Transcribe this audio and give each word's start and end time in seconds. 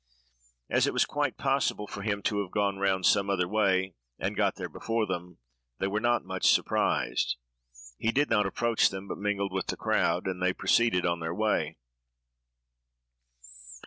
As 0.67 0.87
it 0.87 0.93
was 0.93 1.05
quite 1.05 1.37
possible 1.37 1.85
for 1.85 2.01
him 2.01 2.23
to 2.23 2.41
have 2.41 2.49
gone 2.49 2.79
round 2.79 3.05
some 3.05 3.29
other 3.29 3.47
way, 3.47 3.93
and 4.17 4.35
got 4.35 4.55
there 4.55 4.67
before 4.67 5.05
them, 5.05 5.37
they 5.77 5.85
were 5.85 5.99
not 5.99 6.25
much 6.25 6.49
surprised. 6.49 7.35
He 7.99 8.11
did 8.11 8.27
not 8.27 8.47
approach 8.47 8.89
them, 8.89 9.07
but 9.07 9.19
mingled 9.19 9.53
with 9.53 9.67
the 9.67 9.77
crowd, 9.77 10.25
while 10.25 10.39
they 10.39 10.53
proceeded 10.53 11.05
on 11.05 11.19
their 11.19 11.35
way. 11.35 11.77